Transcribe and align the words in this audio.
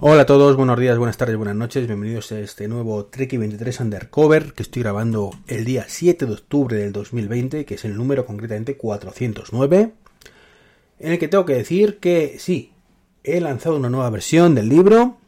Hola 0.00 0.22
a 0.22 0.26
todos, 0.26 0.54
buenos 0.54 0.78
días, 0.78 0.96
buenas 0.96 1.16
tardes, 1.16 1.36
buenas 1.36 1.56
noches. 1.56 1.88
Bienvenidos 1.88 2.30
a 2.30 2.38
este 2.38 2.68
nuevo 2.68 3.06
Trek 3.06 3.36
23 3.36 3.80
Undercover 3.80 4.52
que 4.52 4.62
estoy 4.62 4.82
grabando 4.82 5.32
el 5.48 5.64
día 5.64 5.86
7 5.88 6.24
de 6.24 6.32
octubre 6.34 6.76
del 6.76 6.92
2020, 6.92 7.64
que 7.64 7.74
es 7.74 7.84
el 7.84 7.96
número 7.96 8.24
concretamente 8.24 8.76
409, 8.76 9.92
en 11.00 11.12
el 11.12 11.18
que 11.18 11.26
tengo 11.26 11.44
que 11.44 11.54
decir 11.54 11.98
que 11.98 12.36
sí, 12.38 12.72
he 13.24 13.40
lanzado 13.40 13.76
una 13.76 13.90
nueva 13.90 14.08
versión 14.10 14.54
del 14.54 14.68
libro 14.68 15.18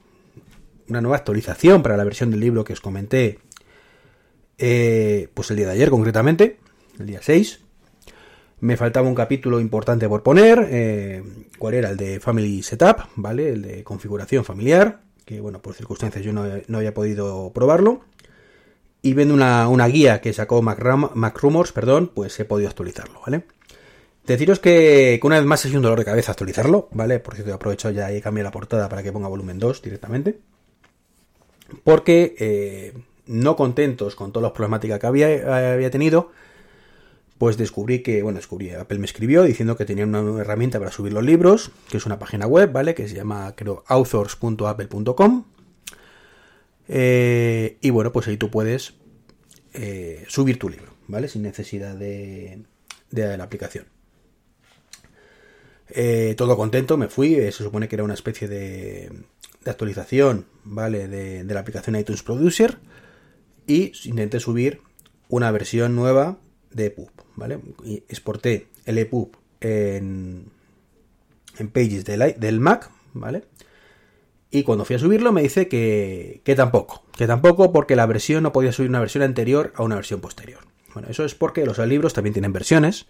una 0.88 1.00
nueva 1.00 1.16
actualización 1.16 1.82
para 1.82 1.96
la 1.96 2.04
versión 2.04 2.30
del 2.30 2.38
libro 2.38 2.62
que 2.62 2.72
os 2.72 2.80
comenté 2.80 3.40
eh, 4.56 5.28
pues 5.34 5.50
el 5.50 5.56
día 5.56 5.66
de 5.66 5.72
ayer 5.72 5.90
concretamente, 5.90 6.58
el 7.00 7.06
día 7.06 7.18
6. 7.20 7.60
Me 8.60 8.76
faltaba 8.76 9.08
un 9.08 9.14
capítulo 9.14 9.60
importante 9.60 10.08
por 10.08 10.22
poner, 10.22 10.68
eh, 10.70 11.22
cuál 11.58 11.74
era 11.74 11.90
el 11.90 11.96
de 11.96 12.20
Family 12.20 12.62
Setup, 12.62 13.06
¿vale? 13.16 13.50
El 13.50 13.62
de 13.62 13.84
configuración 13.84 14.44
familiar, 14.44 15.00
que 15.24 15.40
bueno, 15.40 15.60
por 15.62 15.74
circunstancias 15.74 16.24
yo 16.24 16.32
no, 16.32 16.76
había 16.76 16.94
podido 16.94 17.52
probarlo. 17.52 18.02
Y 19.02 19.14
viendo 19.14 19.32
una, 19.32 19.86
guía 19.88 20.20
que 20.20 20.32
sacó 20.34 20.60
MacRumors, 20.60 21.72
perdón, 21.72 22.10
pues 22.14 22.38
he 22.38 22.44
podido 22.44 22.68
actualizarlo, 22.68 23.20
¿vale? 23.24 23.44
Deciros 24.26 24.60
que, 24.60 25.18
una 25.22 25.36
vez 25.36 25.46
más 25.46 25.60
sido 25.60 25.76
un 25.76 25.82
dolor 25.82 25.98
de 25.98 26.04
cabeza 26.04 26.32
actualizarlo, 26.32 26.88
¿vale? 26.92 27.18
Por 27.18 27.34
cierto, 27.34 27.54
aprovecho 27.54 27.90
ya 27.90 28.12
y 28.12 28.20
cambiado 28.20 28.48
la 28.48 28.52
portada 28.52 28.88
para 28.90 29.02
que 29.02 29.10
ponga 29.10 29.28
volumen 29.28 29.58
2 29.58 29.80
directamente 29.80 30.38
porque 31.84 32.34
eh, 32.38 32.92
no 33.26 33.56
contentos 33.56 34.16
con 34.16 34.32
todas 34.32 34.44
las 34.44 34.52
problemáticas 34.52 34.98
que 34.98 35.06
había, 35.06 35.72
había, 35.74 35.90
tenido, 35.90 36.30
pues 37.40 37.56
descubrí 37.56 38.00
que, 38.02 38.22
bueno, 38.22 38.36
descubrí, 38.36 38.68
Apple 38.72 38.98
me 38.98 39.06
escribió 39.06 39.44
diciendo 39.44 39.74
que 39.74 39.86
tenía 39.86 40.04
una 40.04 40.42
herramienta 40.42 40.78
para 40.78 40.90
subir 40.90 41.14
los 41.14 41.24
libros, 41.24 41.70
que 41.88 41.96
es 41.96 42.04
una 42.04 42.18
página 42.18 42.46
web, 42.46 42.70
¿vale? 42.70 42.94
Que 42.94 43.08
se 43.08 43.14
llama, 43.14 43.54
creo, 43.56 43.82
authors.apple.com. 43.86 45.44
Eh, 46.88 47.78
y 47.80 47.88
bueno, 47.88 48.12
pues 48.12 48.28
ahí 48.28 48.36
tú 48.36 48.50
puedes 48.50 48.92
eh, 49.72 50.26
subir 50.28 50.58
tu 50.58 50.68
libro, 50.68 50.92
¿vale? 51.08 51.28
Sin 51.28 51.40
necesidad 51.40 51.96
de, 51.96 52.62
de 53.10 53.38
la 53.38 53.44
aplicación. 53.44 53.86
todo 56.36 56.58
contento, 56.58 56.98
me 56.98 57.08
fui, 57.08 57.36
se 57.36 57.52
supone 57.52 57.88
que 57.88 57.96
era 57.96 58.04
una 58.04 58.12
especie 58.12 58.48
de, 58.48 59.10
de 59.64 59.70
actualización, 59.70 60.44
¿vale? 60.62 61.08
De, 61.08 61.42
la 61.44 61.60
aplicación 61.60 61.96
iTunes 61.96 62.22
Producer 62.22 62.76
y 63.66 63.92
intenté 64.04 64.40
subir 64.40 64.82
una 65.30 65.50
versión 65.52 65.96
nueva 65.96 66.38
de 66.72 66.86
EPUB, 66.86 67.10
¿vale? 67.36 67.58
Exporté 68.08 68.68
el 68.84 68.98
EPUB 68.98 69.36
en, 69.60 70.46
en 71.58 71.68
Pages 71.68 72.04
del, 72.04 72.34
del 72.38 72.60
Mac, 72.60 72.90
¿vale? 73.12 73.44
Y 74.50 74.64
cuando 74.64 74.84
fui 74.84 74.96
a 74.96 74.98
subirlo 74.98 75.32
me 75.32 75.42
dice 75.42 75.68
que, 75.68 76.40
que 76.44 76.54
tampoco, 76.54 77.04
que 77.16 77.26
tampoco 77.26 77.72
porque 77.72 77.94
la 77.94 78.06
versión 78.06 78.42
no 78.42 78.52
podía 78.52 78.72
subir 78.72 78.90
una 78.90 79.00
versión 79.00 79.22
anterior 79.22 79.72
a 79.76 79.82
una 79.82 79.94
versión 79.94 80.20
posterior. 80.20 80.60
Bueno, 80.92 81.08
eso 81.08 81.24
es 81.24 81.34
porque 81.34 81.64
los 81.64 81.78
libros 81.78 82.14
también 82.14 82.32
tienen 82.32 82.52
versiones, 82.52 83.06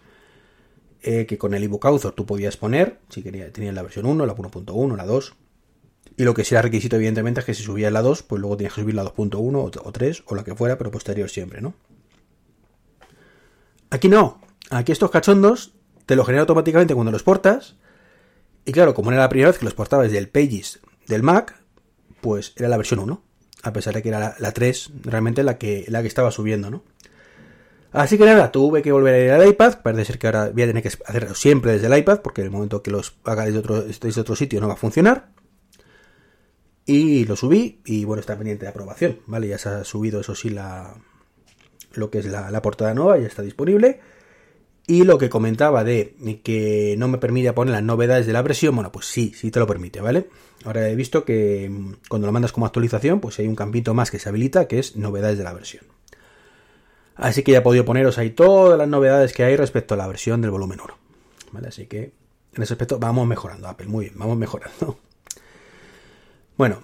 eh, 1.03 1.25
que 1.25 1.39
con 1.39 1.55
el 1.55 1.63
ebook 1.63 1.87
author 1.87 2.13
tú 2.13 2.27
podías 2.27 2.59
poner, 2.59 2.99
si 3.09 3.23
querías, 3.23 3.53
tenías 3.53 3.75
la 3.75 3.83
versión 3.83 4.05
1, 4.05 4.27
la 4.27 4.35
1.1, 4.35 4.97
la 4.97 5.07
2, 5.07 5.35
y 6.19 6.25
lo 6.25 6.35
que 6.35 6.45
sí 6.45 6.55
era 6.55 6.61
requisito, 6.61 6.97
evidentemente, 6.97 7.41
es 7.41 7.47
que 7.47 7.55
si 7.55 7.63
subías 7.63 7.91
la 7.91 8.03
2, 8.03 8.23
pues 8.25 8.41
luego 8.41 8.59
tenías 8.59 8.75
que 8.75 8.83
subir 8.83 8.95
la 8.95 9.05
2.1 9.05 9.81
o 9.83 9.93
3 9.93 10.23
o 10.27 10.35
la 10.35 10.45
que 10.45 10.55
fuera, 10.55 10.77
pero 10.77 10.91
posterior 10.91 11.31
siempre, 11.31 11.63
¿no? 11.63 11.73
Aquí 13.91 14.09
no. 14.09 14.41
Aquí 14.71 14.93
estos 14.93 15.11
cachondos 15.11 15.75
te 16.07 16.17
lo 16.17 16.25
genera 16.25 16.43
automáticamente 16.43 16.95
cuando 16.95 17.13
los 17.13 17.23
portas. 17.23 17.77
Y 18.65 18.73
claro, 18.73 18.95
como 18.95 19.11
era 19.11 19.21
la 19.21 19.29
primera 19.29 19.51
vez 19.51 19.59
que 19.59 19.65
los 19.65 19.75
portaba 19.75 20.05
desde 20.05 20.19
el 20.19 20.29
Pages 20.29 20.81
del 21.07 21.23
Mac, 21.23 21.57
pues 22.21 22.53
era 22.57 22.69
la 22.69 22.77
versión 22.77 23.01
1. 23.01 23.23
A 23.63 23.73
pesar 23.73 23.95
de 23.95 24.03
que 24.03 24.09
era 24.09 24.37
la, 24.39 24.53
3 24.53 24.91
realmente 25.03 25.43
la 25.43 25.59
que, 25.59 25.85
la 25.89 26.03
que 26.03 26.09
estaba 26.09 26.31
subiendo, 26.31 26.71
¿no? 26.71 26.83
Así 27.93 28.17
que 28.17 28.25
nada, 28.25 28.53
tuve 28.53 28.83
que 28.83 28.93
volver 28.93 29.15
a 29.15 29.19
ir 29.19 29.31
al 29.33 29.49
iPad. 29.49 29.83
Parece 29.83 30.05
ser 30.05 30.19
que 30.19 30.29
ahora 30.29 30.51
voy 30.51 30.63
a 30.63 30.67
tener 30.67 30.83
que 30.83 30.89
hacerlo 30.89 31.35
siempre 31.35 31.73
desde 31.73 31.89
el 31.89 31.99
iPad, 31.99 32.21
porque 32.21 32.41
en 32.43 32.47
el 32.47 32.53
momento 32.53 32.83
que 32.83 32.91
los 32.91 33.17
haga 33.25 33.45
desde 33.45 33.59
otro, 33.59 33.83
desde 33.83 34.21
otro 34.21 34.37
sitio 34.37 34.61
no 34.61 34.69
va 34.69 34.75
a 34.75 34.77
funcionar. 34.77 35.31
Y 36.87 37.25
lo 37.25 37.37
subí 37.37 37.83
y 37.85 38.05
bueno, 38.05 38.21
está 38.21 38.37
pendiente 38.37 38.65
de 38.65 38.71
aprobación, 38.71 39.21
¿vale? 39.27 39.49
Ya 39.49 39.59
se 39.59 39.69
ha 39.69 39.85
subido, 39.85 40.21
eso 40.21 40.35
sí, 40.35 40.51
la, 40.51 40.95
lo 41.93 42.11
que 42.11 42.19
es 42.19 42.27
la, 42.27 42.63
portada 42.63 42.95
nueva, 42.95 43.19
ya 43.19 43.27
está 43.27 43.43
disponible. 43.43 44.01
Y 44.87 45.05
lo 45.05 45.19
que 45.19 45.29
comentaba 45.29 45.85
de 45.85 46.15
que 46.43 46.97
no 46.99 47.09
me 47.09 47.19
permite 47.19 47.53
poner 47.53 47.73
las 47.73 47.83
novedades 47.83 48.27
de 48.27 48.33
la 48.33 48.43
versión, 48.43 48.75
bueno, 48.75 48.91
pues 48.91 49.07
sí, 49.07 49.33
sí 49.37 49.51
te 49.51 49.61
lo 49.61 49.67
permite, 49.67 50.01
¿vale? 50.01 50.29
Ahora 50.65 50.89
he 50.89 50.95
visto 50.95 51.25
que 51.25 51.69
mm, 51.71 51.95
cuando 52.09 52.27
lo 52.27 52.33
mandas 52.33 52.53
como 52.53 52.67
actualización, 52.67 53.21
pues 53.21 53.39
hay 53.39 53.47
un 53.47 53.57
campito 53.57 53.95
más 53.95 54.11
que 54.11 54.19
se 54.19 54.29
habilita, 54.29 54.67
que 54.67 54.79
es 54.79 54.97
novedades 54.97 55.39
de 55.39 55.45
la 55.45 55.53
versión. 55.53 55.85
Así 57.15 57.43
que 57.43 57.53
ya 57.53 57.59
he 57.59 57.63
podido 57.63 57.85
poneros 57.85 58.19
ahí 58.19 58.31
todas 58.31 58.79
las 58.79 58.89
novedades 58.89 59.33
que 59.33 59.45
hay 59.45 59.57
respecto 59.57 59.95
a 59.95 59.97
la 59.97 60.07
versión 60.07 60.41
del 60.41 60.51
volumen 60.51 60.81
1. 60.83 60.95
¿Vale? 61.53 61.69
Así 61.69 61.87
que 61.87 62.13
en 62.55 62.63
ese 62.63 62.75
aspecto 62.75 62.99
vamos 62.99 63.27
mejorando, 63.27 63.69
Apple, 63.69 63.87
muy 63.87 64.07
bien, 64.07 64.19
vamos 64.19 64.37
mejorando. 64.37 64.99
Bueno, 66.57 66.83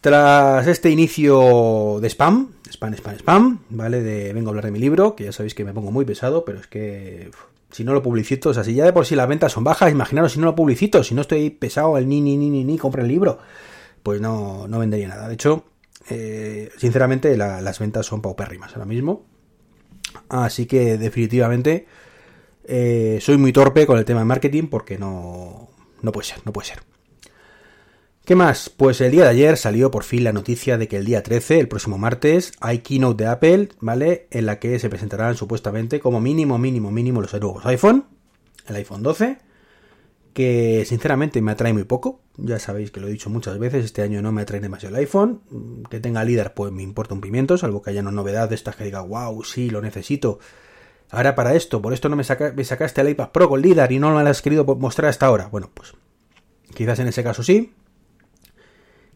tras 0.00 0.68
este 0.68 0.88
inicio 0.88 1.98
de 2.00 2.08
spam, 2.08 2.52
spam, 2.70 2.94
spam, 2.94 3.16
spam, 3.18 3.60
¿vale? 3.70 4.02
De 4.02 4.32
vengo 4.32 4.48
a 4.48 4.50
hablar 4.50 4.64
de 4.66 4.70
mi 4.70 4.78
libro, 4.78 5.16
que 5.16 5.24
ya 5.24 5.32
sabéis 5.32 5.54
que 5.54 5.64
me 5.64 5.72
pongo 5.72 5.90
muy 5.90 6.04
pesado, 6.04 6.44
pero 6.44 6.60
es 6.60 6.66
que 6.66 7.30
si 7.70 7.84
no 7.84 7.92
lo 7.92 8.02
publicito, 8.02 8.50
o 8.50 8.54
sea, 8.54 8.64
si 8.64 8.74
ya 8.74 8.84
de 8.84 8.92
por 8.92 9.06
sí 9.06 9.16
las 9.16 9.28
ventas 9.28 9.52
son 9.52 9.64
bajas, 9.64 9.92
imaginaros 9.92 10.32
si 10.32 10.40
no 10.40 10.46
lo 10.46 10.54
publicito, 10.54 11.02
si 11.02 11.14
no 11.14 11.22
estoy 11.22 11.50
pesado 11.50 11.98
el 11.98 12.08
ni, 12.08 12.20
ni, 12.20 12.36
ni, 12.36 12.50
ni, 12.50 12.64
ni, 12.64 12.78
compra 12.78 13.02
el 13.02 13.08
libro, 13.08 13.38
pues 14.02 14.20
no, 14.20 14.68
no 14.68 14.78
vendería 14.78 15.08
nada. 15.08 15.28
De 15.28 15.34
hecho, 15.34 15.64
eh, 16.08 16.70
sinceramente 16.76 17.36
las 17.36 17.78
ventas 17.78 18.06
son 18.06 18.22
paupérrimas 18.22 18.72
ahora 18.72 18.86
mismo. 18.86 19.26
Así 20.28 20.66
que 20.66 20.96
definitivamente 20.98 21.86
eh, 22.64 23.18
soy 23.20 23.36
muy 23.36 23.52
torpe 23.52 23.86
con 23.86 23.98
el 23.98 24.04
tema 24.04 24.20
de 24.20 24.26
marketing 24.26 24.68
porque 24.68 24.98
no, 24.98 25.68
no 26.02 26.12
puede 26.12 26.26
ser, 26.26 26.38
no 26.44 26.52
puede 26.52 26.68
ser. 26.68 26.95
¿Qué 28.26 28.34
más? 28.34 28.70
Pues 28.70 29.00
el 29.00 29.12
día 29.12 29.22
de 29.22 29.28
ayer 29.28 29.56
salió 29.56 29.92
por 29.92 30.02
fin 30.02 30.24
la 30.24 30.32
noticia 30.32 30.76
de 30.78 30.88
que 30.88 30.96
el 30.96 31.04
día 31.04 31.22
13, 31.22 31.60
el 31.60 31.68
próximo 31.68 31.96
martes, 31.96 32.54
hay 32.58 32.80
keynote 32.80 33.22
de 33.22 33.30
Apple, 33.30 33.68
¿vale? 33.78 34.26
En 34.32 34.46
la 34.46 34.58
que 34.58 34.80
se 34.80 34.90
presentarán 34.90 35.36
supuestamente 35.36 36.00
como 36.00 36.20
mínimo, 36.20 36.58
mínimo, 36.58 36.90
mínimo 36.90 37.20
los 37.20 37.32
nuevos 37.32 37.64
iPhone, 37.66 38.04
el 38.66 38.74
iPhone 38.74 39.04
12, 39.04 39.38
que 40.34 40.84
sinceramente 40.88 41.40
me 41.40 41.52
atrae 41.52 41.72
muy 41.72 41.84
poco. 41.84 42.20
Ya 42.36 42.58
sabéis 42.58 42.90
que 42.90 42.98
lo 42.98 43.06
he 43.06 43.12
dicho 43.12 43.30
muchas 43.30 43.60
veces, 43.60 43.84
este 43.84 44.02
año 44.02 44.20
no 44.22 44.32
me 44.32 44.42
atrae 44.42 44.58
demasiado 44.58 44.96
el 44.96 45.02
iPhone. 45.02 45.84
Que 45.88 46.00
tenga 46.00 46.24
líder, 46.24 46.52
pues 46.52 46.72
me 46.72 46.82
importa 46.82 47.14
un 47.14 47.20
pimiento, 47.20 47.56
salvo 47.56 47.80
que 47.80 47.90
haya 47.90 48.00
una 48.00 48.10
novedad 48.10 48.48
de 48.48 48.56
estas 48.56 48.74
que 48.74 48.82
diga, 48.82 49.02
wow, 49.02 49.44
sí, 49.44 49.70
lo 49.70 49.80
necesito. 49.80 50.40
Ahora 51.10 51.36
para 51.36 51.54
esto, 51.54 51.80
por 51.80 51.92
esto 51.92 52.08
no 52.08 52.16
me, 52.16 52.24
sacaste 52.24 53.00
el 53.02 53.10
iPad 53.10 53.30
Pro 53.30 53.48
con 53.48 53.62
líder 53.62 53.92
y 53.92 54.00
no 54.00 54.12
me 54.12 54.24
lo 54.24 54.28
has 54.28 54.42
querido 54.42 54.64
mostrar 54.64 55.10
hasta 55.10 55.26
ahora. 55.26 55.46
Bueno, 55.46 55.70
pues 55.72 55.94
quizás 56.74 56.98
en 56.98 57.06
ese 57.06 57.22
caso 57.22 57.44
sí, 57.44 57.72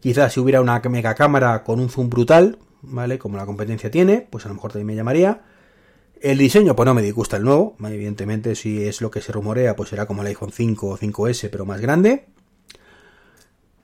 Quizás 0.01 0.33
si 0.33 0.39
hubiera 0.39 0.61
una 0.61 0.79
mega 0.79 1.13
cámara 1.13 1.63
con 1.63 1.79
un 1.79 1.89
zoom 1.89 2.09
brutal, 2.09 2.57
¿vale? 2.81 3.19
Como 3.19 3.37
la 3.37 3.45
competencia 3.45 3.91
tiene, 3.91 4.27
pues 4.29 4.45
a 4.45 4.49
lo 4.49 4.55
mejor 4.55 4.71
también 4.71 4.87
me 4.87 4.95
llamaría. 4.95 5.43
El 6.19 6.39
diseño, 6.39 6.75
pues 6.75 6.87
no 6.87 6.95
me 6.95 7.03
disgusta 7.03 7.37
el 7.37 7.43
nuevo. 7.43 7.75
Evidentemente, 7.79 8.55
si 8.55 8.83
es 8.83 9.01
lo 9.01 9.11
que 9.11 9.21
se 9.21 9.31
rumorea, 9.31 9.75
pues 9.75 9.89
será 9.89 10.07
como 10.07 10.23
el 10.23 10.27
iPhone 10.29 10.51
5 10.51 10.87
o 10.87 10.97
5S, 10.97 11.49
pero 11.51 11.67
más 11.67 11.81
grande. 11.81 12.25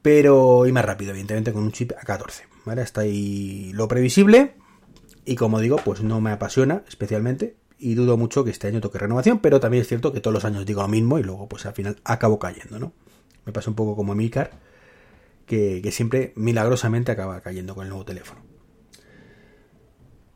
Pero, 0.02 0.66
y 0.66 0.72
más 0.72 0.86
rápido, 0.86 1.12
evidentemente, 1.12 1.54
con 1.54 1.64
un 1.64 1.72
chip 1.72 1.92
A14. 1.92 2.44
¿Vale? 2.66 2.82
Hasta 2.82 3.02
ahí 3.02 3.72
lo 3.74 3.88
previsible. 3.88 4.56
Y 5.24 5.36
como 5.36 5.60
digo, 5.60 5.78
pues 5.86 6.02
no 6.02 6.20
me 6.20 6.32
apasiona 6.32 6.84
especialmente. 6.88 7.58
Y 7.78 7.94
dudo 7.94 8.18
mucho 8.18 8.44
que 8.44 8.50
este 8.50 8.68
año 8.68 8.82
toque 8.82 8.98
renovación. 8.98 9.38
Pero 9.38 9.60
también 9.60 9.82
es 9.82 9.88
cierto 9.88 10.12
que 10.12 10.20
todos 10.20 10.34
los 10.34 10.46
años 10.46 10.66
digo 10.66 10.82
lo 10.82 10.88
mismo 10.88 11.20
y 11.20 11.24
luego, 11.24 11.48
pues 11.48 11.68
al 11.68 11.74
final 11.74 11.98
acabo 12.04 12.40
cayendo, 12.40 12.80
¿no? 12.80 12.94
Me 13.46 13.54
pasa 13.54 13.70
un 13.70 13.76
poco 13.76 13.96
como 13.96 14.14
a 14.14 14.16
Milcar 14.16 14.52
que, 15.48 15.90
siempre 15.92 16.34
milagrosamente 16.36 17.12
acaba 17.12 17.42
cayendo 17.42 17.74
con 17.74 17.86
el 17.86 17.90
nuevo 17.90 18.06
teléfono. 18.06 18.42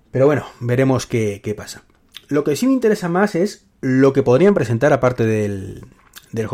Pero 0.09 0.25
bueno, 0.25 0.45
veremos 0.59 1.05
qué, 1.05 1.53
pasa. 1.55 1.83
Lo 2.27 2.43
que 2.43 2.55
sí 2.55 2.65
me 2.65 2.73
interesa 2.73 3.09
más 3.09 3.35
es 3.35 3.67
lo 3.81 4.13
que 4.13 4.23
podrían 4.23 4.53
presentar 4.53 4.93
aparte 4.93 5.25
del, 5.25 5.85
del, 6.31 6.47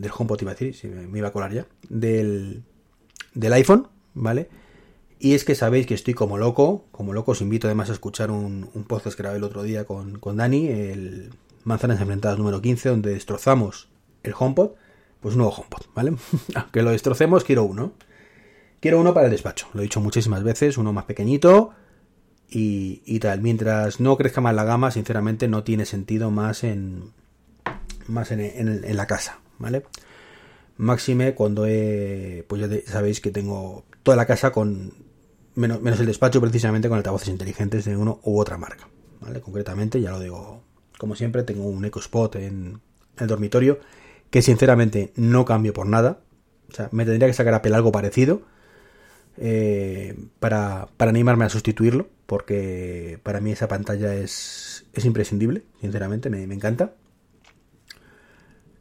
del 0.00 0.10
HomePod, 0.16 0.40
iba 0.40 0.50
a 0.50 0.54
decir, 0.54 0.74
si 0.74 0.88
me, 0.88 1.18
iba 1.18 1.28
a 1.28 1.32
colar 1.32 1.52
ya, 1.52 1.66
del, 1.88 2.64
del 3.34 3.52
iPhone, 3.52 3.88
¿vale? 4.14 4.48
Y 5.18 5.34
es 5.34 5.44
que 5.44 5.54
sabéis 5.54 5.86
que 5.86 5.94
estoy 5.94 6.14
como 6.14 6.38
loco, 6.38 6.86
como 6.90 7.12
loco, 7.12 7.32
os 7.32 7.40
invito 7.40 7.68
además 7.68 7.90
a 7.90 7.94
escuchar 7.94 8.30
un, 8.30 8.70
un 8.74 8.84
podcast 8.84 9.16
que 9.16 9.22
grabé 9.22 9.38
el 9.38 9.44
otro 9.44 9.62
día 9.62 9.84
con, 9.84 10.18
con 10.18 10.38
Dani, 10.38 10.68
el 10.68 11.30
Manzanas 11.64 12.00
Enfrentadas 12.00 12.38
número 12.38 12.60
15, 12.60 12.88
donde 12.88 13.12
destrozamos 13.12 13.88
el 14.22 14.34
HomePod, 14.38 14.72
pues 15.24 15.36
un 15.36 15.38
nuevo 15.38 15.54
HomePod, 15.54 15.86
¿vale? 15.94 16.12
Aunque 16.54 16.82
lo 16.82 16.90
destrocemos, 16.90 17.44
quiero 17.44 17.64
uno. 17.64 17.94
Quiero 18.78 19.00
uno 19.00 19.14
para 19.14 19.24
el 19.24 19.32
despacho, 19.32 19.68
lo 19.72 19.80
he 19.80 19.84
dicho 19.84 19.98
muchísimas 20.02 20.42
veces, 20.42 20.76
uno 20.76 20.92
más 20.92 21.06
pequeñito 21.06 21.70
y, 22.50 23.00
y 23.06 23.20
tal. 23.20 23.40
Mientras 23.40 24.00
no 24.00 24.18
crezca 24.18 24.42
más 24.42 24.54
la 24.54 24.64
gama, 24.64 24.90
sinceramente 24.90 25.48
no 25.48 25.64
tiene 25.64 25.86
sentido 25.86 26.30
más 26.30 26.62
en, 26.62 27.14
más 28.06 28.32
en, 28.32 28.96
la 28.96 29.06
casa, 29.06 29.40
¿vale? 29.58 29.84
Máxime 30.76 31.32
cuando 31.32 31.64
he, 31.64 32.44
pues 32.46 32.60
ya 32.60 32.92
sabéis 32.92 33.22
que 33.22 33.30
tengo 33.30 33.86
toda 34.02 34.18
la 34.18 34.26
casa 34.26 34.52
con, 34.52 34.92
menos, 35.54 35.80
menos 35.80 36.00
el 36.00 36.06
despacho 36.06 36.42
precisamente 36.42 36.90
con 36.90 36.98
altavoces 36.98 37.30
inteligentes 37.30 37.86
de 37.86 37.96
uno 37.96 38.20
u 38.24 38.38
otra 38.38 38.58
marca, 38.58 38.90
¿vale? 39.22 39.40
Concretamente, 39.40 40.02
ya 40.02 40.10
lo 40.10 40.20
digo, 40.20 40.60
como 40.98 41.16
siempre, 41.16 41.44
tengo 41.44 41.64
un 41.64 41.82
EcoSpot 41.86 42.36
en 42.36 42.82
el 43.16 43.26
dormitorio 43.26 43.80
que 44.30 44.42
sinceramente 44.42 45.12
no 45.16 45.44
cambio 45.44 45.72
por 45.72 45.86
nada, 45.86 46.20
o 46.70 46.74
sea, 46.74 46.88
me 46.92 47.04
tendría 47.04 47.28
que 47.28 47.34
sacar 47.34 47.54
a 47.54 47.62
pel 47.62 47.74
algo 47.74 47.92
parecido 47.92 48.42
eh, 49.36 50.16
para, 50.40 50.88
para 50.96 51.10
animarme 51.10 51.44
a 51.44 51.48
sustituirlo, 51.48 52.08
porque 52.26 53.18
para 53.22 53.40
mí 53.40 53.52
esa 53.52 53.68
pantalla 53.68 54.14
es, 54.14 54.86
es 54.92 55.04
imprescindible, 55.04 55.62
sinceramente, 55.80 56.30
me, 56.30 56.46
me 56.46 56.54
encanta. 56.54 56.94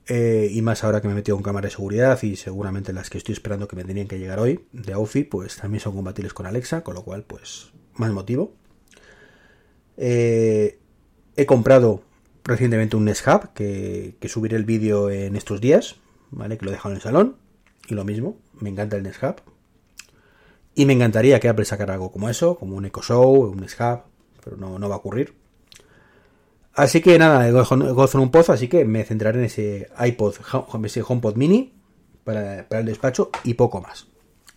Eh, 0.08 0.50
y 0.52 0.62
más 0.62 0.84
ahora 0.84 1.00
que 1.02 1.08
me 1.08 1.14
he 1.14 1.16
metido 1.16 1.38
con 1.38 1.44
cámara 1.44 1.68
de 1.68 1.72
seguridad 1.72 2.22
y 2.24 2.36
seguramente 2.36 2.92
las 2.92 3.10
que 3.10 3.18
estoy 3.18 3.34
esperando 3.34 3.70
que 3.70 3.78
me 3.78 3.86
tenían 3.86 4.08
que 4.08 4.20
llegar 4.20 4.40
hoy 4.40 4.66
de 4.74 4.92
Authy, 4.94 5.24
pues 5.24 5.56
también 5.56 5.80
son 5.80 5.96
compatibles 5.96 6.34
con 6.34 6.46
Alexa, 6.46 6.84
con 6.84 6.96
lo 6.96 7.04
cual, 7.04 7.24
pues, 7.24 7.72
más 7.96 8.12
motivo. 8.12 8.54
Eh, 9.98 10.80
he 11.36 11.46
comprado 11.46 12.04
recientemente 12.44 12.96
un 12.96 13.06
Nest 13.06 13.28
Hub 13.28 13.54
que, 13.54 14.16
subiré 14.28 14.58
el 14.58 14.66
vídeo 14.66 15.10
en 15.10 15.36
estos 15.36 15.62
días, 15.62 15.98
¿vale? 16.32 16.58
Que 16.58 16.66
lo 16.66 16.72
he 16.72 16.74
dejado 16.74 16.92
en 16.92 16.98
el 16.98 17.02
salón. 17.02 17.38
Y 17.88 17.96
lo 17.96 18.06
mismo, 18.06 18.38
me 18.60 18.70
encanta 18.70 18.98
el 18.98 19.04
Nest 19.04 19.24
Hub. 19.24 19.36
Y 20.76 20.86
me 20.86 20.94
encantaría 20.94 21.40
que 21.40 21.50
Apple 21.50 21.66
sacara 21.66 21.94
algo 21.94 22.12
como 22.12 22.30
eso, 22.30 22.58
como 22.58 22.76
un 22.76 22.86
Echo 22.86 23.02
Show, 23.02 23.52
un 23.52 23.58
Nest 23.58 23.80
Hub, 23.80 24.02
pero 24.44 24.58
no, 24.58 24.80
no 24.80 24.90
va 24.90 24.96
a 24.96 24.98
ocurrir. 25.00 25.34
Así 26.76 27.02
que 27.02 27.20
nada, 27.20 27.50
gozo 27.52 27.76
en 28.18 28.24
un 28.24 28.32
pozo, 28.32 28.52
así 28.52 28.68
que 28.68 28.84
me 28.84 29.04
centraré 29.04 29.38
en 29.40 29.46
ese 29.46 29.90
iPod, 30.00 30.36
ese 30.86 31.04
HomePod 31.08 31.36
mini 31.36 31.72
para, 32.24 32.68
para, 32.68 32.80
el 32.80 32.88
despacho 32.88 33.30
y 33.44 33.54
poco 33.54 33.80
más. 33.80 34.08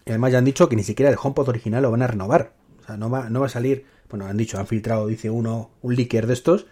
Y 0.06 0.10
además 0.10 0.32
ya 0.32 0.38
han 0.38 0.46
dicho 0.46 0.68
que 0.68 0.76
ni 0.76 0.82
siquiera 0.82 1.10
el 1.10 1.18
HomePod 1.22 1.50
original 1.50 1.82
lo 1.82 1.90
van 1.90 2.02
a 2.02 2.06
renovar. 2.06 2.54
O 2.80 2.86
sea, 2.86 2.96
no 2.96 3.10
va, 3.10 3.28
no 3.28 3.40
va 3.40 3.46
a 3.46 3.50
salir, 3.50 3.84
bueno, 4.08 4.26
han 4.26 4.36
dicho, 4.38 4.58
han 4.58 4.66
filtrado, 4.66 5.06
dice 5.08 5.28
uno, 5.28 5.72
un 5.82 5.94
leaker 5.94 6.26
de 6.26 6.32
estos, 6.32 6.66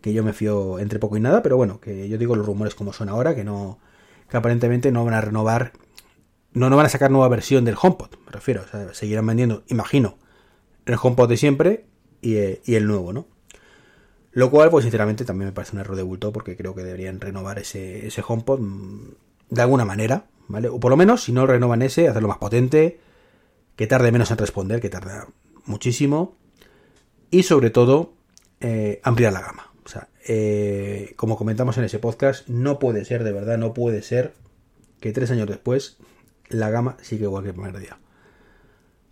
que 0.00 0.12
yo 0.12 0.24
me 0.24 0.32
fío 0.32 0.78
entre 0.78 0.98
poco 0.98 1.16
y 1.16 1.20
nada, 1.20 1.42
pero 1.42 1.56
bueno, 1.56 1.80
que 1.80 2.08
yo 2.08 2.18
digo 2.18 2.36
los 2.36 2.46
rumores 2.46 2.74
como 2.74 2.92
son 2.92 3.08
ahora, 3.08 3.34
que 3.34 3.44
no, 3.44 3.78
que 4.28 4.36
aparentemente 4.36 4.92
no 4.92 5.04
van 5.04 5.14
a 5.14 5.20
renovar, 5.20 5.72
no, 6.52 6.70
no 6.70 6.76
van 6.76 6.86
a 6.86 6.90
sacar 6.90 7.10
nueva 7.10 7.28
versión 7.28 7.64
del 7.64 7.76
HomePod, 7.80 8.10
me 8.26 8.32
refiero, 8.32 8.62
o 8.62 8.68
sea, 8.68 8.94
seguirán 8.94 9.26
vendiendo, 9.26 9.62
imagino, 9.68 10.18
el 10.86 10.96
HomePod 11.00 11.28
de 11.28 11.36
siempre 11.36 11.84
y, 12.22 12.36
y 12.64 12.74
el 12.74 12.86
nuevo, 12.86 13.12
¿no? 13.12 13.26
Lo 14.32 14.50
cual, 14.50 14.70
pues 14.70 14.84
sinceramente, 14.84 15.24
también 15.24 15.48
me 15.48 15.52
parece 15.52 15.74
un 15.74 15.80
error 15.80 15.96
de 15.96 16.02
bulto 16.02 16.32
porque 16.32 16.56
creo 16.56 16.74
que 16.74 16.84
deberían 16.84 17.20
renovar 17.20 17.58
ese, 17.58 18.06
ese 18.06 18.22
HomePod 18.26 18.60
mm, 18.60 19.08
de 19.50 19.62
alguna 19.62 19.84
manera, 19.84 20.26
¿vale? 20.48 20.68
O 20.68 20.78
por 20.78 20.90
lo 20.90 20.96
menos, 20.96 21.24
si 21.24 21.32
no 21.32 21.46
renovan 21.46 21.82
ese, 21.82 22.08
hacerlo 22.08 22.28
más 22.28 22.38
potente, 22.38 23.00
que 23.76 23.86
tarde 23.86 24.12
menos 24.12 24.30
en 24.30 24.38
responder, 24.38 24.80
que 24.80 24.88
tarda 24.88 25.28
muchísimo, 25.64 26.36
y 27.30 27.42
sobre 27.42 27.70
todo, 27.70 28.12
eh, 28.60 29.00
ampliar 29.02 29.32
la 29.32 29.40
gama. 29.40 29.69
Eh, 30.26 31.14
como 31.16 31.36
comentamos 31.36 31.78
en 31.78 31.84
ese 31.84 31.98
podcast, 31.98 32.48
no 32.48 32.78
puede 32.78 33.04
ser, 33.04 33.24
de 33.24 33.32
verdad, 33.32 33.58
no 33.58 33.72
puede 33.72 34.02
ser 34.02 34.34
que 35.00 35.12
tres 35.12 35.30
años 35.30 35.48
después 35.48 35.96
la 36.48 36.70
gama 36.70 36.96
sigue 37.00 37.24
igual 37.24 37.44
que 37.44 37.50
el 37.50 37.54
primer 37.54 37.78
día. 37.78 37.98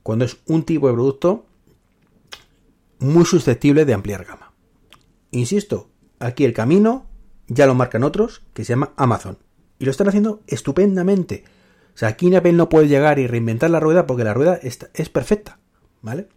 Cuando 0.02 0.24
es 0.24 0.36
un 0.46 0.64
tipo 0.64 0.88
de 0.88 0.94
producto 0.94 1.46
muy 2.98 3.24
susceptible 3.24 3.84
de 3.84 3.94
ampliar 3.94 4.24
gama. 4.24 4.52
Insisto, 5.30 5.88
aquí 6.18 6.44
el 6.44 6.52
camino 6.52 7.06
ya 7.46 7.66
lo 7.66 7.74
marcan 7.74 8.04
otros, 8.04 8.42
que 8.52 8.64
se 8.64 8.70
llama 8.70 8.92
Amazon. 8.96 9.38
Y 9.78 9.84
lo 9.84 9.90
están 9.90 10.08
haciendo 10.08 10.42
estupendamente. 10.46 11.44
O 11.94 11.98
sea, 11.98 12.08
aquí 12.08 12.34
Apple 12.34 12.52
no 12.52 12.68
puede 12.68 12.88
llegar 12.88 13.18
y 13.18 13.26
reinventar 13.26 13.70
la 13.70 13.80
rueda 13.80 14.06
porque 14.06 14.24
la 14.24 14.34
rueda 14.34 14.58
es 14.62 15.08
perfecta, 15.08 15.58
¿vale? 16.02 16.28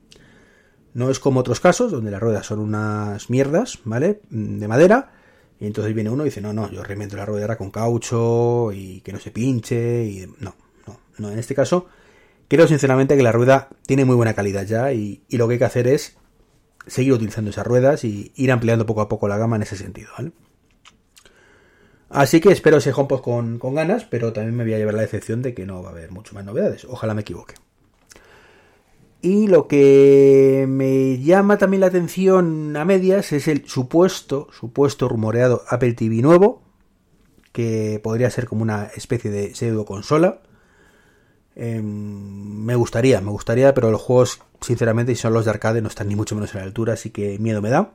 No 0.93 1.09
es 1.09 1.19
como 1.19 1.39
otros 1.39 1.59
casos 1.59 1.91
donde 1.91 2.11
las 2.11 2.21
ruedas 2.21 2.45
son 2.45 2.59
unas 2.59 3.29
mierdas, 3.29 3.79
¿vale? 3.85 4.21
De 4.29 4.67
madera. 4.67 5.13
Y 5.59 5.67
entonces 5.67 5.93
viene 5.93 6.09
uno 6.09 6.23
y 6.23 6.29
dice, 6.29 6.41
no, 6.41 6.53
no, 6.53 6.69
yo 6.71 6.83
reinvento 6.83 7.15
la 7.17 7.25
rueda 7.25 7.57
con 7.57 7.71
caucho 7.71 8.71
y 8.73 9.01
que 9.01 9.13
no 9.13 9.19
se 9.19 9.31
pinche. 9.31 10.05
Y... 10.05 10.27
No, 10.39 10.55
no, 10.87 10.99
no. 11.17 11.31
En 11.31 11.39
este 11.39 11.55
caso, 11.55 11.87
creo 12.47 12.67
sinceramente 12.67 13.15
que 13.15 13.23
la 13.23 13.31
rueda 13.31 13.69
tiene 13.85 14.05
muy 14.05 14.15
buena 14.15 14.33
calidad 14.33 14.65
ya 14.65 14.91
y, 14.91 15.23
y 15.29 15.37
lo 15.37 15.47
que 15.47 15.53
hay 15.53 15.59
que 15.59 15.65
hacer 15.65 15.87
es 15.87 16.17
seguir 16.87 17.13
utilizando 17.13 17.51
esas 17.51 17.65
ruedas 17.65 18.03
y 18.03 18.31
ir 18.35 18.51
ampliando 18.51 18.85
poco 18.85 19.01
a 19.01 19.09
poco 19.09 19.27
la 19.27 19.37
gama 19.37 19.55
en 19.55 19.61
ese 19.61 19.77
sentido, 19.77 20.09
¿vale? 20.17 20.31
Así 22.09 22.41
que 22.41 22.51
espero 22.51 22.77
ese 22.77 22.91
HomePod 22.91 23.21
con, 23.21 23.57
con 23.57 23.73
ganas, 23.73 24.03
pero 24.03 24.33
también 24.33 24.55
me 24.55 24.65
voy 24.65 24.73
a 24.73 24.77
llevar 24.77 24.95
la 24.95 25.01
decepción 25.01 25.41
de 25.41 25.53
que 25.53 25.65
no 25.65 25.81
va 25.81 25.89
a 25.89 25.91
haber 25.93 26.11
mucho 26.11 26.35
más 26.35 26.43
novedades. 26.43 26.83
Ojalá 26.85 27.13
me 27.13 27.21
equivoque. 27.21 27.53
Y 29.21 29.47
lo 29.47 29.67
que 29.67 30.65
me 30.67 31.19
llama 31.19 31.57
también 31.57 31.81
la 31.81 31.87
atención 31.87 32.75
a 32.75 32.85
medias 32.85 33.31
es 33.33 33.47
el 33.47 33.67
supuesto, 33.67 34.47
supuesto 34.51 35.07
rumoreado 35.07 35.61
Apple 35.69 35.93
TV 35.93 36.23
nuevo, 36.23 36.63
que 37.51 37.99
podría 38.03 38.31
ser 38.31 38.47
como 38.47 38.63
una 38.63 38.85
especie 38.95 39.29
de 39.29 39.53
pseudo 39.53 39.85
consola. 39.85 40.41
Eh, 41.55 41.81
me 41.83 42.73
gustaría, 42.75 43.21
me 43.21 43.29
gustaría, 43.29 43.75
pero 43.75 43.91
los 43.91 44.01
juegos 44.01 44.41
sinceramente, 44.59 45.13
si 45.13 45.21
son 45.21 45.33
los 45.33 45.45
de 45.45 45.51
arcade, 45.51 45.81
no 45.81 45.89
están 45.89 46.07
ni 46.07 46.15
mucho 46.15 46.33
menos 46.33 46.55
a 46.55 46.59
la 46.59 46.63
altura, 46.63 46.93
así 46.93 47.11
que 47.11 47.37
miedo 47.37 47.61
me 47.61 47.69
da. 47.69 47.93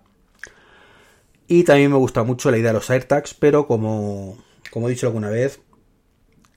Y 1.48 1.64
también 1.64 1.90
me 1.90 1.96
gusta 1.96 2.22
mucho 2.22 2.52
la 2.52 2.58
idea 2.58 2.68
de 2.68 2.74
los 2.74 2.90
AirTags, 2.90 3.34
pero 3.34 3.66
como, 3.66 4.38
como 4.70 4.88
he 4.88 4.92
dicho 4.92 5.06
alguna 5.06 5.30
vez, 5.30 5.60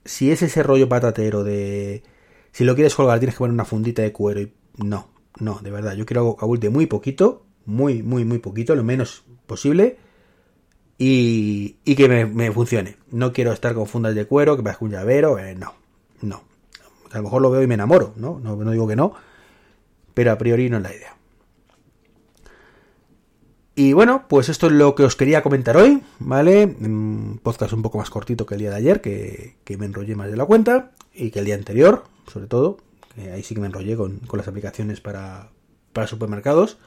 si 0.04 0.30
es 0.30 0.42
ese 0.42 0.62
rollo 0.62 0.88
patatero 0.88 1.42
de 1.42 2.02
si 2.52 2.64
lo 2.64 2.74
quieres 2.74 2.94
colgar 2.94 3.18
tienes 3.18 3.34
que 3.34 3.40
poner 3.40 3.54
una 3.54 3.64
fundita 3.64 4.02
de 4.02 4.12
cuero 4.12 4.40
y 4.40 4.52
no, 4.84 5.08
no, 5.38 5.60
de 5.62 5.70
verdad, 5.70 5.94
yo 5.94 6.06
quiero 6.06 6.22
algo 6.22 6.36
que 6.36 6.44
abulte 6.44 6.70
muy 6.70 6.86
poquito, 6.86 7.44
muy, 7.64 8.02
muy, 8.02 8.24
muy 8.24 8.38
poquito, 8.38 8.74
lo 8.74 8.84
menos 8.84 9.24
posible 9.46 9.98
y, 10.98 11.94
que 11.94 12.26
me, 12.26 12.52
funcione. 12.52 12.96
No 13.10 13.32
quiero 13.32 13.52
estar 13.52 13.74
con 13.74 13.86
fundas 13.86 14.14
de 14.14 14.26
cuero, 14.26 14.56
que 14.56 14.62
parezca 14.62 14.84
un 14.84 14.90
llavero, 14.90 15.38
eh, 15.38 15.54
no, 15.54 15.72
no. 16.20 16.42
A 17.10 17.16
lo 17.16 17.22
mejor 17.24 17.42
lo 17.42 17.50
veo 17.50 17.62
y 17.62 17.66
me 17.66 17.74
enamoro, 17.74 18.12
¿no? 18.16 18.38
No, 18.38 18.54
no 18.54 18.70
digo 18.70 18.86
que 18.86 18.96
no, 18.96 19.14
pero 20.14 20.30
a 20.32 20.38
priori 20.38 20.68
no 20.68 20.76
es 20.76 20.82
la 20.82 20.94
idea. 20.94 21.16
Y 23.74 23.94
bueno, 23.94 24.26
pues 24.28 24.50
esto 24.50 24.66
es 24.66 24.72
lo 24.72 24.94
que 24.94 25.04
os 25.04 25.16
quería 25.16 25.42
comentar 25.42 25.76
hoy, 25.78 26.02
¿vale? 26.18 26.76
Podcast 27.42 27.72
un 27.72 27.82
poco 27.82 27.96
más 27.96 28.10
cortito 28.10 28.44
que 28.44 28.54
el 28.54 28.60
día 28.60 28.70
de 28.70 28.76
ayer, 28.76 29.00
que, 29.00 29.56
que, 29.64 29.78
me 29.78 29.86
enrollé 29.86 30.14
más 30.16 30.30
de 30.30 30.36
la 30.36 30.44
cuenta, 30.44 30.92
y 31.14 31.30
que 31.30 31.38
el 31.38 31.46
día 31.46 31.54
anterior, 31.54 32.04
sobre 32.30 32.46
todo, 32.46 32.76
ahí 33.32 33.42
sí 33.42 33.54
que 33.54 33.60
me 33.60 33.66
enrollé 33.66 33.96
con, 33.96 34.18
con 34.20 34.38
las 34.38 34.48
aplicaciones 34.48 35.00
para, 35.00 35.50
para 35.92 36.06
supermercados, 36.06 36.78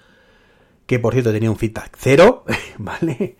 que 0.85 0.99
por 0.99 1.13
cierto 1.13 1.31
tenía 1.31 1.51
un 1.51 1.57
feedback 1.57 1.95
cero, 1.97 2.45
¿vale? 2.77 3.37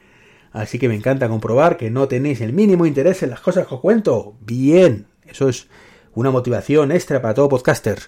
Así 0.51 0.77
que 0.77 0.87
me 0.87 0.95
encanta 0.95 1.29
comprobar 1.29 1.77
que 1.77 1.89
no 1.89 2.07
tenéis 2.07 2.41
el 2.41 2.53
mínimo 2.53 2.85
interés 2.85 3.23
en 3.23 3.31
las 3.31 3.39
cosas 3.39 3.67
que 3.67 3.73
os 3.73 3.81
cuento. 3.81 4.35
Bien, 4.41 5.07
eso 5.25 5.49
es 5.49 5.67
una 6.13 6.29
motivación 6.29 6.91
extra 6.91 7.21
para 7.21 7.33
todo 7.33 7.49
podcaster. 7.49 7.99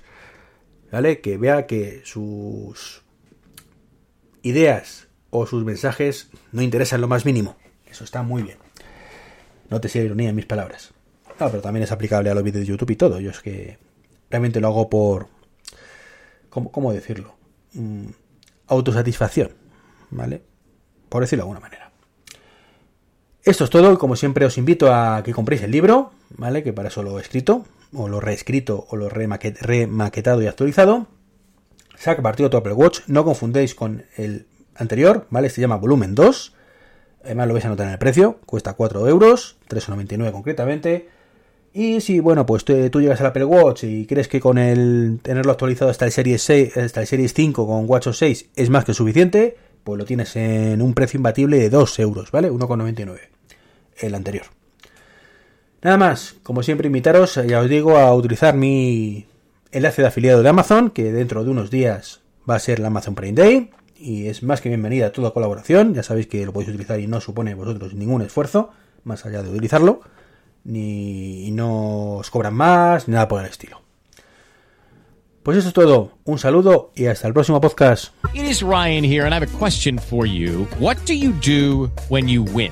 ¿vale? 0.91 1.19
Que 1.19 1.37
vea 1.37 1.67
que 1.67 2.01
sus 2.05 3.03
ideas 4.43 5.07
o 5.29 5.45
sus 5.45 5.65
mensajes 5.65 6.29
no 6.51 6.61
interesan 6.61 7.01
lo 7.01 7.07
más 7.07 7.25
mínimo. 7.25 7.57
Eso 7.85 8.03
está 8.03 8.23
muy 8.23 8.43
bien. 8.43 8.57
No 9.69 9.81
te 9.81 9.89
sea 9.89 10.03
ironía 10.03 10.29
en 10.29 10.35
mis 10.35 10.45
palabras. 10.45 10.93
No, 11.39 11.49
pero 11.49 11.61
también 11.61 11.83
es 11.83 11.91
aplicable 11.91 12.29
a 12.29 12.33
los 12.33 12.43
vídeos 12.43 12.61
de 12.61 12.67
YouTube 12.67 12.91
y 12.91 12.95
todo. 12.95 13.19
Yo 13.19 13.31
es 13.31 13.41
que 13.41 13.77
realmente 14.29 14.59
lo 14.59 14.67
hago 14.67 14.89
por... 14.89 15.27
¿Cómo, 16.49 16.93
decirlo? 16.93 17.35
Mm, 17.73 18.07
autosatisfacción, 18.67 19.51
¿vale? 20.09 20.41
Por 21.09 21.21
decirlo 21.21 21.43
de 21.43 21.49
alguna 21.49 21.59
manera. 21.59 21.91
Esto 23.43 23.65
es 23.65 23.69
todo. 23.69 23.97
Como 23.99 24.15
siempre 24.15 24.45
os 24.45 24.57
invito 24.57 24.93
a 24.93 25.21
que 25.23 25.33
compréis 25.33 25.63
el 25.63 25.71
libro, 25.71 26.13
¿vale? 26.29 26.63
Que 26.63 26.71
para 26.71 26.87
eso 26.87 27.03
lo 27.03 27.19
he 27.19 27.21
escrito 27.21 27.65
o 27.93 28.07
lo 28.07 28.19
reescrito 28.19 28.87
o 28.89 28.95
lo 28.95 29.09
remaquetado 29.09 30.41
y 30.41 30.47
actualizado. 30.47 31.07
Saca 31.97 32.21
partido 32.21 32.49
tu 32.49 32.57
Apple 32.57 32.73
Watch, 32.73 33.01
no 33.07 33.23
confundéis 33.23 33.75
con 33.75 34.05
el 34.17 34.47
anterior, 34.75 35.27
¿vale? 35.29 35.47
Este 35.47 35.55
se 35.55 35.61
llama 35.61 35.77
volumen 35.77 36.15
2. 36.15 36.53
Además 37.23 37.47
lo 37.47 37.53
vais 37.53 37.65
a 37.65 37.69
notar 37.69 37.87
en 37.87 37.93
el 37.93 37.99
precio, 37.99 38.39
cuesta 38.45 38.73
4 38.73 39.07
euros, 39.07 39.57
3,99 39.69 40.31
concretamente. 40.31 41.09
Y 41.77 41.99
si, 41.99 42.21
bueno, 42.21 42.45
pues 42.45 42.63
tú 42.63 43.01
llegas 43.01 43.19
al 43.19 43.27
Apple 43.27 43.43
Watch 43.43 43.83
y 43.83 44.05
crees 44.05 44.29
que 44.29 44.39
con 44.39 44.57
el 44.57 45.19
tenerlo 45.21 45.51
actualizado 45.51 45.91
hasta 45.91 46.05
el 46.05 46.13
Series 46.13 46.41
6, 46.41 46.77
hasta 46.77 47.01
el 47.01 47.07
Series 47.07 47.33
5 47.33 47.67
con 47.67 47.83
WatchOS 47.89 48.17
6 48.17 48.49
es 48.55 48.69
más 48.69 48.85
que 48.85 48.93
suficiente, 48.93 49.57
pues 49.83 49.99
lo 49.99 50.05
tienes 50.05 50.37
en 50.37 50.81
un 50.81 50.93
precio 50.93 51.17
imbatible 51.17 51.59
de 51.59 51.69
2 51.69 51.99
euros, 51.99 52.31
¿vale? 52.31 52.49
1,99. 52.49 53.19
El 53.97 54.15
anterior. 54.15 54.45
Nada 55.81 55.97
más, 55.97 56.37
como 56.43 56.63
siempre, 56.63 56.87
invitaros, 56.87 57.35
ya 57.45 57.59
os 57.59 57.67
digo, 57.67 57.97
a 57.97 58.15
utilizar 58.15 58.55
mi 58.55 59.25
enlace 59.73 60.01
de 60.01 60.07
afiliado 60.07 60.43
de 60.43 60.47
Amazon, 60.47 60.91
que 60.91 61.11
dentro 61.11 61.43
de 61.43 61.49
unos 61.49 61.71
días 61.71 62.21
va 62.49 62.55
a 62.55 62.59
ser 62.59 62.79
la 62.79 62.87
Amazon 62.87 63.15
Prime 63.15 63.33
Day. 63.33 63.71
Y 63.97 64.27
es 64.27 64.43
más 64.43 64.61
que 64.61 64.69
bienvenida 64.69 65.07
a 65.07 65.11
toda 65.11 65.31
colaboración. 65.31 65.93
Ya 65.93 66.03
sabéis 66.03 66.27
que 66.27 66.45
lo 66.45 66.53
podéis 66.53 66.69
utilizar 66.69 67.01
y 67.01 67.07
no 67.07 67.19
supone 67.19 67.53
vosotros 67.53 67.93
ningún 67.95 68.21
esfuerzo, 68.21 68.69
más 69.03 69.25
allá 69.25 69.43
de 69.43 69.49
utilizarlo. 69.49 69.99
Ni 70.65 71.51
no 71.51 72.17
os 72.17 72.29
cobran 72.29 72.53
más, 72.53 73.07
ni 73.07 73.13
nada 73.13 73.27
por 73.27 73.41
el 73.41 73.49
estilo. 73.49 73.81
Pues 75.43 75.57
eso 75.59 75.67
es 75.67 75.73
todo. 75.75 76.13
Un 76.23 76.39
saludo 76.39 76.91
y 76.95 77.05
hasta 77.05 77.27
el 77.27 77.33
próximo 77.33 77.61
podcast. 77.61 78.07
It 78.33 78.45
is 78.45 78.63
Ryan 78.63 79.03
here 79.03 79.25
and 79.25 79.33
I 79.33 79.37
have 79.39 79.47
a 79.47 79.57
question 79.59 79.99
for 79.99 80.25
you. 80.25 80.67
What 80.79 80.97
do 81.05 81.13
you 81.13 81.33
do 81.33 81.91
when 82.09 82.27
you 82.27 82.43
win? 82.43 82.71